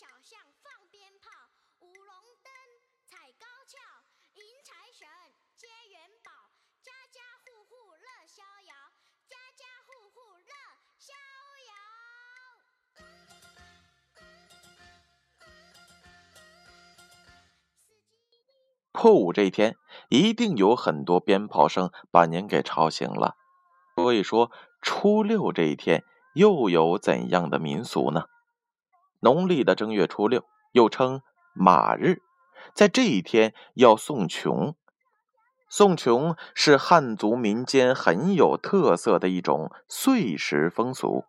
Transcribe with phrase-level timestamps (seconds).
[0.00, 1.28] 小巷放鞭炮，
[1.80, 2.08] 舞龙
[2.42, 2.50] 灯，
[3.04, 3.76] 踩高跷，
[4.32, 5.06] 迎财神，
[5.58, 6.32] 接元宝，
[6.80, 8.72] 家家户户乐逍遥，
[9.28, 10.54] 家家户户乐
[10.96, 11.12] 逍
[11.68, 11.74] 遥。
[18.92, 19.76] 破五这一天，
[20.08, 23.36] 一定有很多鞭炮声把您给吵醒了。
[23.96, 28.24] 所以说，初六这一天又有怎样的民俗呢？
[29.20, 31.22] 农历的正月初六，又称
[31.54, 32.22] 马日，
[32.74, 34.74] 在这一天要送穷。
[35.68, 41.24] 送穷是汉族民间很有特色的一种岁时风俗，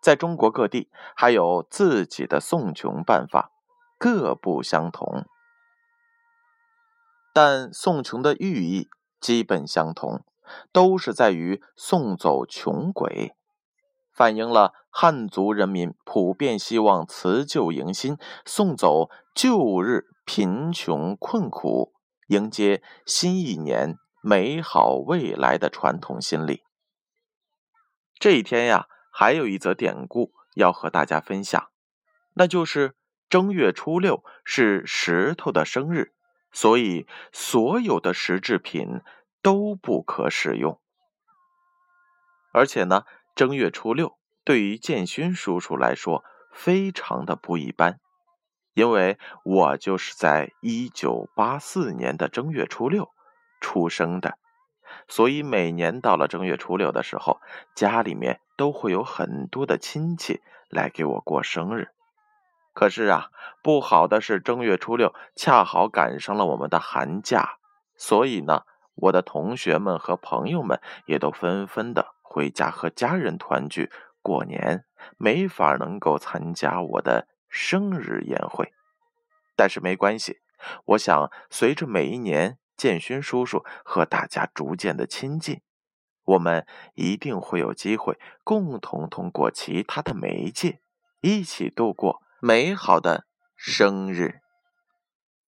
[0.00, 3.50] 在中国各地还有自己的送穷办法，
[3.98, 5.24] 各不相同，
[7.32, 8.88] 但送穷的寓意
[9.20, 10.24] 基本相同，
[10.70, 13.35] 都是在于送走穷鬼。
[14.16, 21.92] 反映了汉族人民普遍希望辞旧迎新，送走旧日贫穷困苦，
[22.28, 26.62] 迎接新一年美好未来的传统心理。
[28.18, 31.68] 这一天呀，还有一则典故要和大家分享，
[32.32, 32.94] 那就是
[33.28, 36.14] 正月初六是石头的生日，
[36.50, 39.02] 所以所有的石制品
[39.42, 40.80] 都不可使用，
[42.54, 43.04] 而且呢。
[43.36, 48.00] 正月初六对于建勋叔叔来说非常的不一般，
[48.72, 53.10] 因为我就是在一九八四年的正月初六
[53.60, 54.38] 出生的，
[55.06, 57.38] 所以每年到了正月初六的时候，
[57.74, 61.88] 家里面都会有很多的亲戚来给我过生日。
[62.72, 63.28] 可是啊，
[63.62, 67.58] 不好的是正月初六恰好赶上了我们的寒假，
[67.98, 68.62] 所以呢，
[68.94, 72.15] 我的同学们和朋友们也都纷纷的。
[72.28, 74.84] 回家和家人团聚过年，
[75.16, 78.72] 没法能够参加我的生日宴会，
[79.56, 80.40] 但是没关系，
[80.86, 85.62] 我想随着每一年建勋叔叔和大家逐渐的亲近，
[86.24, 90.80] 我们一定会有机会共同通过其他的媒介
[91.20, 94.40] 一起度过美好的生日。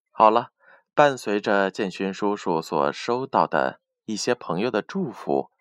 [0.09, 0.51] 好了，
[0.95, 5.51] 伴随着建勋叔叔所收到的一些朋友的祝福。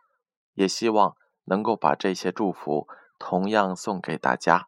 [0.59, 4.67] 也希望能够把这些祝福同样送给大家，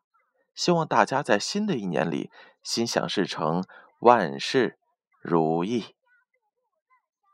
[0.55, 2.31] 希望大家在新的一年里
[2.62, 3.65] 心想事成，
[3.99, 4.79] 万事
[5.21, 5.97] 如意。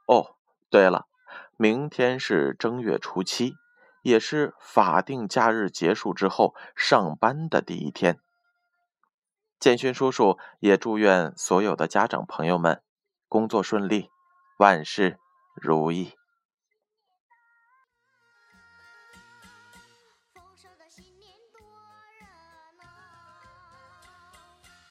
[0.07, 0.37] 哦，
[0.71, 1.07] 对了，
[1.59, 3.57] 明天是正月初七，
[4.01, 8.19] 也是法定假日结束之后上班的第一天。
[9.61, 12.83] 建勋叔叔也祝愿所有的家长朋友们
[13.29, 14.11] 工作顺利，
[14.57, 15.19] 万事
[15.55, 16.15] 如意。